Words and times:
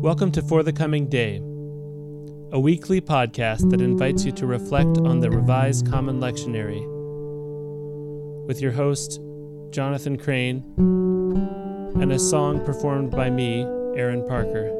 Welcome 0.00 0.30
to 0.32 0.42
For 0.42 0.62
the 0.62 0.72
Coming 0.72 1.08
Day, 1.08 1.38
a 2.52 2.60
weekly 2.60 3.00
podcast 3.00 3.68
that 3.70 3.80
invites 3.80 4.24
you 4.24 4.30
to 4.30 4.46
reflect 4.46 4.96
on 4.98 5.18
the 5.18 5.28
Revised 5.28 5.90
Common 5.90 6.20
Lectionary 6.20 6.86
with 8.46 8.60
your 8.60 8.70
host, 8.70 9.20
Jonathan 9.70 10.16
Crane, 10.16 10.62
and 12.00 12.12
a 12.12 12.18
song 12.18 12.64
performed 12.64 13.10
by 13.10 13.28
me, 13.28 13.62
Aaron 13.96 14.24
Parker. 14.24 14.77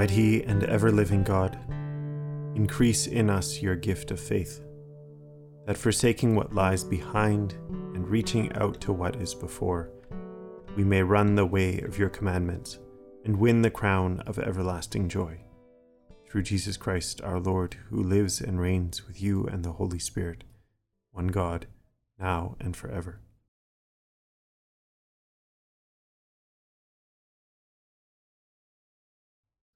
Almighty 0.00 0.42
and 0.44 0.64
ever 0.64 0.90
living 0.90 1.22
God, 1.22 1.58
increase 2.56 3.06
in 3.06 3.28
us 3.28 3.60
your 3.60 3.76
gift 3.76 4.10
of 4.10 4.18
faith, 4.18 4.62
that 5.66 5.76
forsaking 5.76 6.34
what 6.34 6.54
lies 6.54 6.82
behind 6.82 7.52
and 7.94 8.08
reaching 8.08 8.50
out 8.54 8.80
to 8.80 8.94
what 8.94 9.16
is 9.16 9.34
before, 9.34 9.90
we 10.74 10.84
may 10.84 11.02
run 11.02 11.34
the 11.34 11.44
way 11.44 11.80
of 11.82 11.98
your 11.98 12.08
commandments 12.08 12.78
and 13.26 13.38
win 13.38 13.60
the 13.60 13.70
crown 13.70 14.22
of 14.26 14.38
everlasting 14.38 15.06
joy. 15.06 15.38
Through 16.30 16.44
Jesus 16.44 16.78
Christ 16.78 17.20
our 17.20 17.38
Lord, 17.38 17.76
who 17.90 18.02
lives 18.02 18.40
and 18.40 18.58
reigns 18.58 19.06
with 19.06 19.20
you 19.20 19.44
and 19.48 19.62
the 19.62 19.72
Holy 19.72 19.98
Spirit, 19.98 20.44
one 21.12 21.26
God, 21.26 21.66
now 22.18 22.56
and 22.58 22.74
forever. 22.74 23.20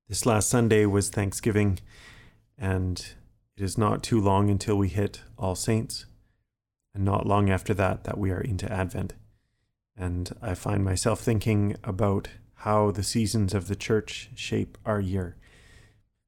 This 0.06 0.26
last 0.26 0.50
Sunday 0.50 0.84
was 0.84 1.08
Thanksgiving, 1.08 1.78
and 2.58 2.98
it 3.56 3.62
is 3.62 3.78
not 3.78 4.02
too 4.02 4.20
long 4.20 4.50
until 4.50 4.76
we 4.76 4.90
hit 4.90 5.22
All 5.38 5.54
Saints, 5.54 6.04
and 6.94 7.06
not 7.06 7.24
long 7.26 7.48
after 7.48 7.72
that 7.72 8.04
that 8.04 8.18
we 8.18 8.30
are 8.30 8.40
into 8.40 8.70
Advent. 8.70 9.14
And 9.96 10.30
I 10.42 10.52
find 10.52 10.84
myself 10.84 11.20
thinking 11.20 11.76
about 11.82 12.28
how 12.56 12.90
the 12.90 13.02
seasons 13.02 13.54
of 13.54 13.66
the 13.66 13.74
church 13.74 14.28
shape 14.34 14.76
our 14.84 15.00
year. 15.00 15.36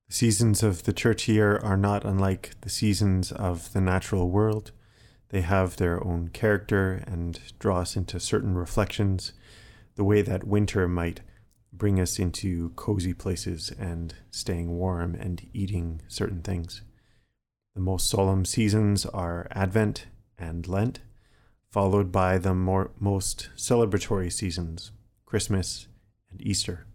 The 0.09 0.15
seasons 0.15 0.63
of 0.63 0.85
the 0.85 0.95
church 0.95 1.29
year 1.29 1.59
are 1.59 1.77
not 1.77 2.03
unlike 2.03 2.53
the 2.63 2.71
seasons 2.71 3.31
of 3.31 3.75
the 3.75 3.83
natural 3.83 4.31
world. 4.31 4.73
They 5.29 5.43
have 5.43 5.77
their 5.77 6.03
own 6.03 6.29
character 6.29 7.05
and 7.07 7.39
draw 7.59 7.81
us 7.81 7.95
into 7.95 8.21
certain 8.21 8.55
reflections, 8.55 9.35
the 9.97 10.05
way 10.05 10.23
that 10.23 10.45
winter 10.45 10.89
might 10.89 11.21
bring 11.73 12.01
us 12.01 12.19
into 12.19 12.71
cozy 12.71 13.13
places 13.13 13.73
and 13.79 14.15
staying 14.31 14.71
warm 14.77 15.15
and 15.15 15.49
eating 15.53 16.03
certain 16.09 16.43
things. 16.43 16.83
The 17.75 17.81
most 17.81 18.09
solemn 18.09 18.45
seasons 18.45 19.05
are 19.07 19.47
Advent 19.51 20.07
and 20.39 20.67
Lent, 20.67 21.01
followed 21.71 22.11
by 22.11 22.39
the 22.39 22.55
more, 22.55 22.91
most 22.99 23.51
celebratory 23.57 24.33
seasons, 24.33 24.93
Christmas 25.27 25.89
and 26.31 26.41
Easter. 26.41 26.87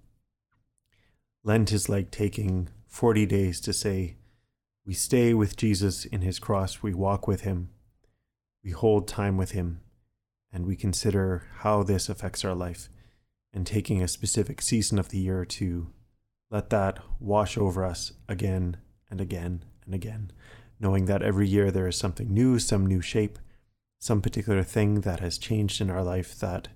Lent 1.43 1.71
is 1.71 1.89
like 1.89 2.11
taking 2.11 2.69
40 2.87 3.25
days 3.25 3.61
to 3.61 3.73
say, 3.73 4.17
We 4.85 4.93
stay 4.93 5.33
with 5.33 5.55
Jesus 5.55 6.05
in 6.05 6.21
his 6.21 6.39
cross, 6.39 6.81
we 6.81 6.93
walk 6.93 7.27
with 7.27 7.41
him, 7.41 7.69
we 8.63 8.71
hold 8.71 9.07
time 9.07 9.37
with 9.37 9.51
him, 9.51 9.81
and 10.51 10.65
we 10.65 10.75
consider 10.75 11.47
how 11.59 11.83
this 11.83 12.09
affects 12.09 12.43
our 12.43 12.55
life 12.55 12.89
and 13.53 13.65
taking 13.65 14.01
a 14.01 14.07
specific 14.07 14.61
season 14.61 14.97
of 14.97 15.09
the 15.09 15.17
year 15.17 15.45
to 15.45 15.87
let 16.49 16.69
that 16.69 16.99
wash 17.19 17.57
over 17.57 17.85
us 17.85 18.13
again 18.27 18.77
and 19.09 19.21
again 19.21 19.63
and 19.85 19.93
again, 19.93 20.31
knowing 20.79 21.05
that 21.05 21.21
every 21.21 21.47
year 21.47 21.71
there 21.71 21.87
is 21.87 21.95
something 21.95 22.33
new, 22.33 22.59
some 22.59 22.85
new 22.85 23.01
shape, 23.01 23.39
some 23.99 24.21
particular 24.21 24.63
thing 24.63 25.01
that 25.01 25.19
has 25.19 25.37
changed 25.37 25.81
in 25.81 25.89
our 25.89 26.03
life 26.03 26.37
that 26.39 26.69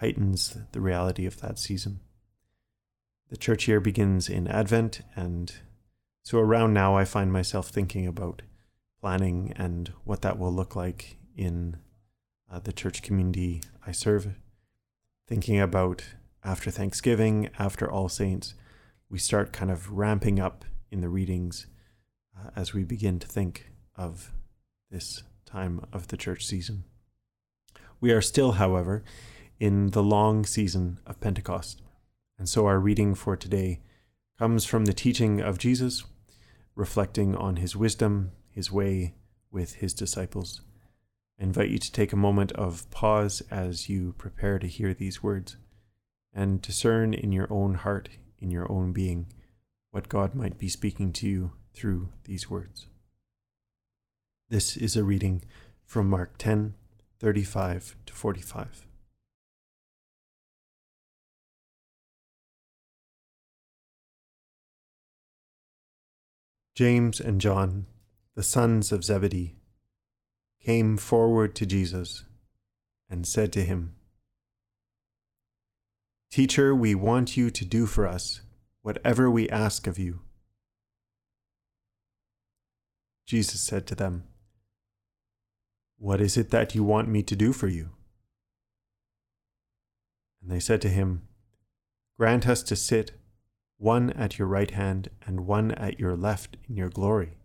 heightens 0.00 0.58
the 0.72 0.80
reality 0.80 1.26
of 1.26 1.40
that 1.40 1.58
season. 1.58 2.00
The 3.30 3.36
church 3.36 3.66
year 3.66 3.80
begins 3.80 4.28
in 4.28 4.46
Advent, 4.46 5.00
and 5.14 5.52
so 6.22 6.38
around 6.38 6.74
now 6.74 6.96
I 6.96 7.04
find 7.04 7.32
myself 7.32 7.68
thinking 7.68 8.06
about 8.06 8.42
planning 9.00 9.52
and 9.56 9.92
what 10.04 10.22
that 10.22 10.38
will 10.38 10.52
look 10.52 10.76
like 10.76 11.18
in 11.36 11.76
uh, 12.50 12.60
the 12.60 12.72
church 12.72 13.02
community 13.02 13.62
I 13.86 13.92
serve 13.92 14.34
thinking 15.26 15.60
about 15.60 16.04
after 16.44 16.70
Thanksgiving, 16.70 17.50
after 17.58 17.90
All 17.90 18.08
Saints, 18.08 18.54
we 19.10 19.18
start 19.18 19.52
kind 19.52 19.70
of 19.70 19.90
ramping 19.90 20.38
up 20.38 20.64
in 20.90 21.00
the 21.00 21.08
readings 21.08 21.66
uh, 22.36 22.50
as 22.54 22.72
we 22.72 22.84
begin 22.84 23.18
to 23.18 23.26
think 23.26 23.72
of 23.96 24.32
this 24.90 25.24
time 25.44 25.84
of 25.92 26.08
the 26.08 26.16
church 26.16 26.46
season. 26.46 26.84
We 28.00 28.12
are 28.12 28.20
still, 28.20 28.52
however, 28.52 29.02
in 29.58 29.90
the 29.90 30.02
long 30.02 30.44
season 30.44 30.98
of 31.06 31.20
Pentecost, 31.20 31.82
and 32.38 32.48
so 32.48 32.66
our 32.66 32.78
reading 32.78 33.14
for 33.14 33.36
today 33.36 33.80
comes 34.38 34.64
from 34.64 34.84
the 34.84 34.92
teaching 34.92 35.40
of 35.40 35.58
Jesus, 35.58 36.04
reflecting 36.76 37.34
on 37.34 37.56
his 37.56 37.74
wisdom, 37.74 38.32
his 38.50 38.70
way 38.70 39.14
with 39.50 39.76
his 39.76 39.94
disciples. 39.94 40.60
I 41.38 41.44
invite 41.44 41.70
you 41.70 41.78
to 41.78 41.92
take 41.92 42.12
a 42.12 42.16
moment 42.16 42.52
of 42.52 42.90
pause 42.90 43.42
as 43.50 43.88
you 43.88 44.14
prepare 44.16 44.58
to 44.58 44.66
hear 44.66 44.94
these 44.94 45.22
words 45.22 45.56
and 46.32 46.62
discern 46.62 47.12
in 47.14 47.32
your 47.32 47.46
own 47.50 47.74
heart, 47.74 48.08
in 48.38 48.50
your 48.50 48.70
own 48.70 48.92
being, 48.92 49.26
what 49.90 50.08
God 50.08 50.34
might 50.34 50.58
be 50.58 50.68
speaking 50.68 51.12
to 51.14 51.28
you 51.28 51.52
through 51.74 52.10
these 52.24 52.48
words. 52.48 52.86
This 54.48 54.76
is 54.76 54.96
a 54.96 55.04
reading 55.04 55.42
from 55.84 56.08
Mark 56.08 56.38
10 56.38 56.74
35 57.18 57.96
to 58.04 58.12
45. 58.12 58.86
James 66.74 67.20
and 67.20 67.40
John, 67.40 67.86
the 68.34 68.42
sons 68.42 68.92
of 68.92 69.02
Zebedee, 69.02 69.55
came 70.66 70.96
forward 70.96 71.54
to 71.54 71.64
Jesus 71.64 72.24
and 73.08 73.24
said 73.24 73.52
to 73.52 73.62
him, 73.62 73.94
Teacher, 76.28 76.74
we 76.74 76.92
want 76.92 77.36
you 77.36 77.50
to 77.50 77.64
do 77.64 77.86
for 77.86 78.04
us 78.04 78.40
whatever 78.82 79.30
we 79.30 79.48
ask 79.48 79.86
of 79.86 79.96
you. 79.96 80.22
Jesus 83.26 83.60
said 83.60 83.86
to 83.86 83.94
them, 83.94 84.24
What 85.98 86.20
is 86.20 86.36
it 86.36 86.50
that 86.50 86.74
you 86.74 86.82
want 86.82 87.06
me 87.06 87.22
to 87.22 87.36
do 87.36 87.52
for 87.52 87.68
you? 87.68 87.90
And 90.42 90.50
they 90.50 90.58
said 90.58 90.80
to 90.80 90.88
him, 90.88 91.28
Grant 92.18 92.48
us 92.48 92.64
to 92.64 92.74
sit, 92.74 93.12
one 93.78 94.10
at 94.10 94.36
your 94.36 94.48
right 94.48 94.72
hand 94.72 95.10
and 95.24 95.46
one 95.46 95.70
at 95.70 96.00
your 96.00 96.16
left 96.16 96.56
in 96.68 96.76
your 96.76 96.90
glory. 96.90 97.38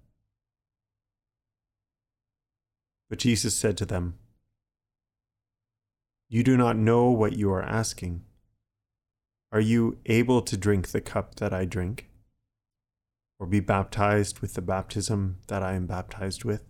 But 3.12 3.20
Jesus 3.20 3.58
said 3.58 3.76
to 3.76 3.86
them, 3.86 4.14
You 6.30 6.44
do 6.44 6.56
not 6.56 6.78
know 6.78 7.12
what 7.12 7.36
you 7.36 7.52
are 7.52 7.62
asking. 7.62 8.24
Are 9.52 9.60
you 9.60 9.98
able 10.06 10.42
to 10.44 10.56
drink 10.56 10.88
the 10.88 11.02
cup 11.02 11.36
that 11.36 11.54
I 11.54 11.66
drink, 11.66 12.08
or 13.38 13.48
be 13.48 13.60
baptized 13.60 14.40
with 14.40 14.54
the 14.54 14.62
baptism 14.62 15.40
that 15.48 15.62
I 15.62 15.74
am 15.74 15.88
baptized 15.88 16.46
with? 16.46 16.64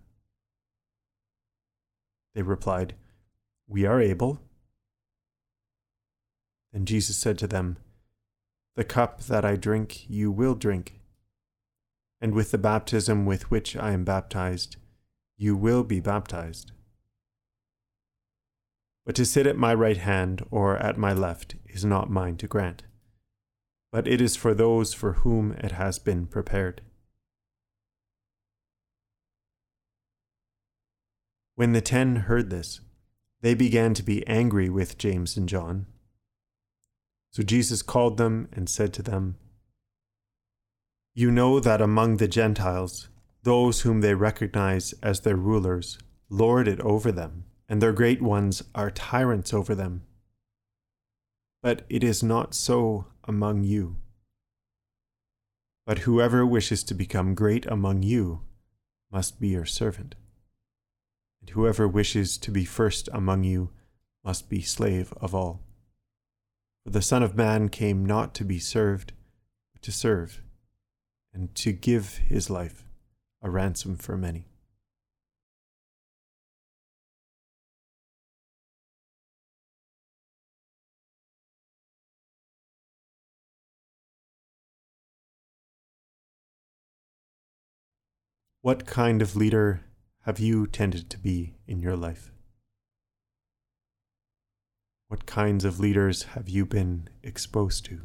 They 2.33 2.41
replied, 2.41 2.95
We 3.67 3.85
are 3.85 4.01
able. 4.01 4.41
Then 6.73 6.87
Jesus 6.87 7.17
said 7.17 7.37
to 7.37 7.45
them, 7.45 7.77
The 8.75 8.83
cup 8.83 9.21
that 9.25 9.45
I 9.45 9.57
drink 9.57 10.09
you 10.09 10.31
will 10.31 10.55
drink, 10.55 11.01
and 12.19 12.33
with 12.33 12.49
the 12.49 12.57
baptism 12.57 13.27
with 13.27 13.51
which 13.51 13.75
I 13.75 13.91
am 13.91 14.03
baptized 14.03 14.77
you 15.41 15.55
will 15.55 15.83
be 15.83 15.99
baptized. 15.99 16.71
But 19.07 19.15
to 19.15 19.25
sit 19.25 19.47
at 19.47 19.57
my 19.57 19.73
right 19.73 19.97
hand 19.97 20.45
or 20.51 20.77
at 20.77 20.99
my 20.99 21.13
left 21.13 21.55
is 21.65 21.83
not 21.83 22.11
mine 22.11 22.37
to 22.37 22.47
grant, 22.47 22.83
but 23.91 24.07
it 24.07 24.21
is 24.21 24.35
for 24.35 24.53
those 24.53 24.93
for 24.93 25.13
whom 25.13 25.53
it 25.53 25.71
has 25.71 25.97
been 25.97 26.27
prepared. 26.27 26.83
When 31.55 31.73
the 31.73 31.81
ten 31.81 32.17
heard 32.17 32.51
this, 32.51 32.81
they 33.41 33.55
began 33.55 33.95
to 33.95 34.03
be 34.03 34.25
angry 34.27 34.69
with 34.69 34.99
James 34.99 35.37
and 35.37 35.49
John. 35.49 35.87
So 37.31 37.41
Jesus 37.41 37.81
called 37.81 38.17
them 38.17 38.47
and 38.53 38.69
said 38.69 38.93
to 38.93 39.01
them, 39.01 39.37
You 41.15 41.31
know 41.31 41.59
that 41.59 41.81
among 41.81 42.17
the 42.17 42.27
Gentiles, 42.27 43.07
those 43.43 43.81
whom 43.81 44.01
they 44.01 44.13
recognize 44.13 44.93
as 45.01 45.21
their 45.21 45.35
rulers 45.35 45.97
lord 46.29 46.67
it 46.67 46.79
over 46.81 47.11
them, 47.11 47.45
and 47.67 47.81
their 47.81 47.91
great 47.91 48.21
ones 48.21 48.63
are 48.75 48.91
tyrants 48.91 49.53
over 49.53 49.73
them. 49.73 50.03
But 51.61 51.85
it 51.89 52.03
is 52.03 52.23
not 52.23 52.53
so 52.53 53.05
among 53.25 53.63
you. 53.63 53.97
But 55.85 55.99
whoever 55.99 56.45
wishes 56.45 56.83
to 56.85 56.93
become 56.93 57.35
great 57.35 57.65
among 57.65 58.03
you 58.03 58.41
must 59.11 59.39
be 59.39 59.49
your 59.49 59.65
servant. 59.65 60.15
And 61.41 61.49
whoever 61.49 61.87
wishes 61.87 62.37
to 62.39 62.51
be 62.51 62.65
first 62.65 63.09
among 63.11 63.43
you 63.43 63.71
must 64.23 64.49
be 64.49 64.61
slave 64.61 65.13
of 65.19 65.33
all. 65.33 65.61
For 66.83 66.91
the 66.91 67.01
Son 67.01 67.23
of 67.23 67.35
Man 67.35 67.69
came 67.69 68.05
not 68.05 68.33
to 68.35 68.45
be 68.45 68.59
served, 68.59 69.13
but 69.73 69.81
to 69.81 69.91
serve, 69.91 70.41
and 71.33 71.53
to 71.55 71.71
give 71.71 72.17
his 72.17 72.49
life 72.49 72.85
a 73.41 73.49
ransom 73.49 73.95
for 73.95 74.17
many. 74.17 74.45
What 88.63 88.85
kind 88.85 89.23
of 89.23 89.35
leader 89.35 89.85
have 90.25 90.39
you 90.39 90.67
tended 90.67 91.09
to 91.09 91.17
be 91.17 91.55
in 91.65 91.79
your 91.79 91.95
life? 91.95 92.31
What 95.07 95.25
kinds 95.25 95.65
of 95.65 95.79
leaders 95.79 96.23
have 96.35 96.47
you 96.47 96.67
been 96.67 97.09
exposed 97.23 97.85
to? 97.85 98.01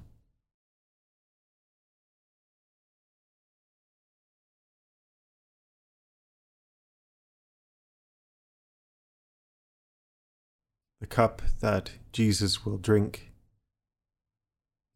The 11.00 11.06
cup 11.06 11.42
that 11.60 11.92
Jesus 12.12 12.64
will 12.64 12.78
drink. 12.78 13.32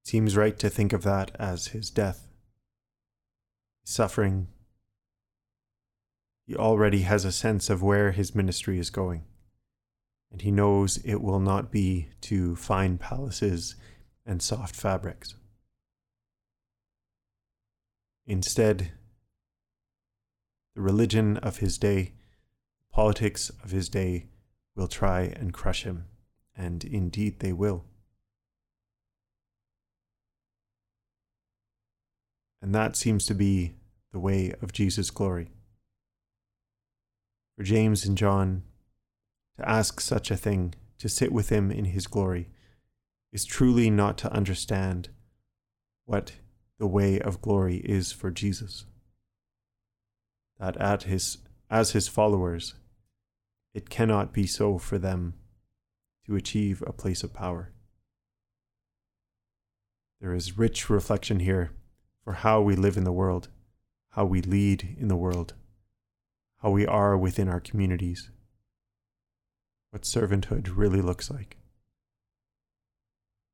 It 0.03 0.09
seems 0.09 0.37
right 0.37 0.59
to 0.59 0.71
think 0.71 0.93
of 0.93 1.03
that 1.03 1.31
as 1.39 1.69
his 1.69 1.91
death, 1.91 2.27
suffering, 3.85 4.49
he 6.47 6.57
already 6.57 7.03
has 7.03 7.25
a 7.25 7.33
sense 7.33 7.71
of 7.71 7.83
where 7.83 8.11
his 8.13 8.35
ministry 8.35 8.79
is 8.79 8.91
going. 8.91 9.25
And 10.33 10.43
he 10.43 10.51
knows 10.51 10.97
it 11.05 11.23
will 11.23 11.39
not 11.39 11.71
be 11.71 12.09
to 12.23 12.57
fine 12.57 12.99
palaces 12.99 13.77
and 14.25 14.43
soft 14.43 14.75
fabrics. 14.75 15.35
Instead, 18.27 18.93
the 20.75 20.81
religion 20.81 21.37
of 21.37 21.59
his 21.59 21.79
day, 21.79 22.15
the 22.81 22.95
politics 22.95 23.51
of 23.63 23.73
his 23.73 23.89
day, 23.89 24.27
will 24.77 24.89
try 24.89 25.23
and 25.23 25.53
crush 25.53 25.85
him, 25.85 26.07
and 26.57 26.85
indeed 26.85 27.41
they 27.41 27.53
will. 27.53 27.85
And 32.63 32.75
that 32.75 32.97
seems 32.97 33.27
to 33.27 33.35
be 33.35 33.75
the 34.13 34.19
way 34.19 34.53
of 34.61 34.73
Jesus' 34.73 35.11
glory 35.11 35.51
for 37.61 37.65
James 37.65 38.07
and 38.07 38.17
John 38.17 38.63
to 39.59 39.69
ask 39.69 40.01
such 40.01 40.31
a 40.31 40.37
thing, 40.37 40.75
to 40.99 41.11
sit 41.11 41.31
with 41.31 41.51
him 41.51 41.71
in 41.71 41.85
his 41.85 42.07
glory, 42.07 42.49
is 43.35 43.45
truly 43.45 43.91
not 43.91 44.17
to 44.17 44.33
understand 44.33 45.11
what 46.07 46.33
the 46.79 46.87
way 46.87 47.21
of 47.21 47.43
glory 47.43 47.83
is 47.85 48.13
for 48.13 48.31
Jesus. 48.31 48.87
That 50.59 50.79
at 50.79 51.03
his, 51.03 51.37
as 51.69 51.91
his 51.91 52.09
followers, 52.09 52.77
it 53.73 53.91
cannot 53.91 54.33
be 54.33 54.47
so 54.47 54.79
for 54.79 54.99
them 54.99 55.35
to 56.27 56.37
achieve 56.37 56.83
a 56.87 56.93
place 56.93 57.23
of 57.23 57.33
power. 57.33 57.73
There 60.21 60.35
is 60.35 60.59
rich 60.59 60.91
reflection 60.91 61.41
here 61.41 61.73
for 62.25 62.35
how 62.35 62.61
we 62.61 62.77
live 62.77 62.97
in 62.97 63.05
the 63.05 63.13
world, 63.13 63.49
how 64.11 64.27
we 64.27 64.43
lead 64.43 64.97
in 64.99 65.09
the 65.09 65.17
world, 65.17 65.55
how 66.59 66.71
we 66.71 66.87
are 66.87 67.17
within 67.17 67.49
our 67.49 67.61
communities, 67.61 68.31
what 69.91 70.03
servanthood 70.03 70.77
really 70.77 71.01
looks 71.01 71.31
like. 71.31 71.57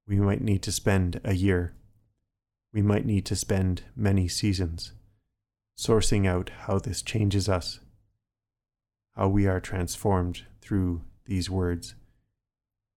We 0.08 0.16
might 0.16 0.40
need 0.40 0.62
to 0.62 0.72
spend 0.72 1.20
a 1.24 1.34
year, 1.34 1.74
we 2.72 2.82
might 2.82 3.06
need 3.06 3.24
to 3.26 3.36
spend 3.36 3.84
many 3.94 4.28
seasons 4.28 4.92
sourcing 5.78 6.26
out 6.26 6.50
how 6.66 6.78
this 6.78 7.02
changes 7.02 7.48
us, 7.48 7.80
how 9.16 9.28
we 9.28 9.46
are 9.46 9.60
transformed 9.60 10.42
through 10.60 11.02
these 11.24 11.48
words 11.48 11.94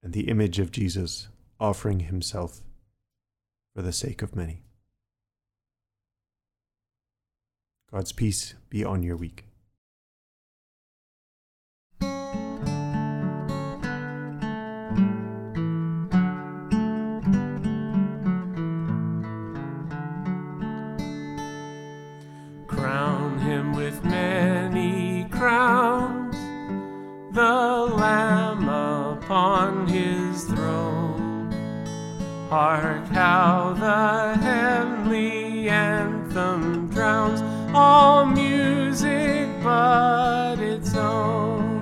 and 0.03 0.13
the 0.13 0.27
image 0.27 0.59
of 0.59 0.71
Jesus 0.71 1.29
offering 1.59 2.01
himself 2.01 2.61
for 3.73 3.81
the 3.81 3.93
sake 3.93 4.21
of 4.21 4.35
many. 4.35 4.63
God's 7.91 8.11
peace 8.11 8.53
be 8.69 8.83
on 8.83 9.01
your 9.01 9.15
week. 9.15 9.48
How 33.49 33.73
the 33.73 34.39
heavenly 34.43 35.69
anthem 35.69 36.87
drowns 36.89 37.41
all 37.73 38.23
music 38.23 39.49
but 39.63 40.59
its 40.59 40.93
own. 40.93 41.81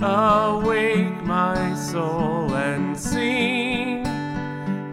Awake, 0.00 1.22
my 1.22 1.74
soul, 1.74 2.54
and 2.54 2.98
sing 2.98 4.06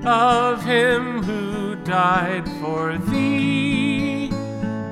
of 0.06 0.62
him 0.66 1.24
who 1.24 1.78
died 1.86 2.46
for 2.60 2.98
thee, 2.98 4.30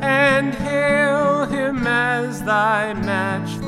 and 0.01 0.53
hail 0.53 1.45
him 1.45 1.85
as 1.87 2.41
thy 2.43 2.93
matchless 2.93 3.58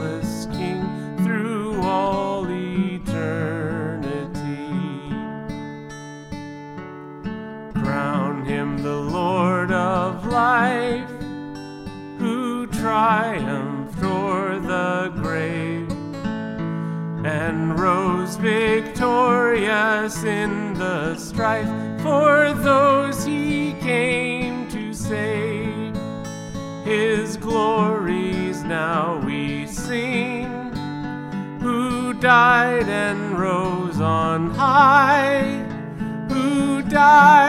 who 37.02 37.41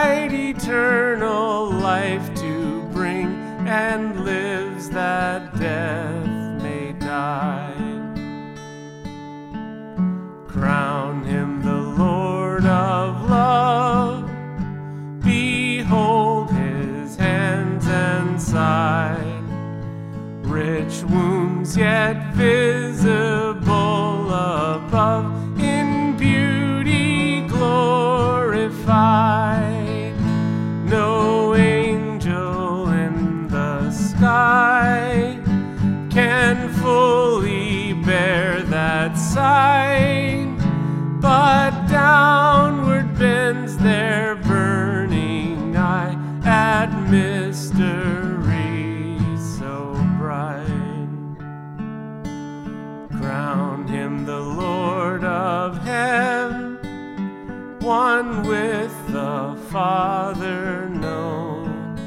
one 57.83 58.43
with 58.43 58.95
the 59.11 59.57
Father 59.69 60.87
known, 60.87 61.97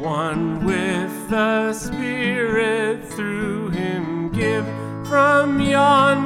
one 0.00 0.64
with 0.64 1.28
the 1.28 1.72
Spirit 1.72 3.04
through 3.04 3.70
him 3.70 4.30
give 4.30 4.64
from 5.08 5.60
yonder 5.60 6.25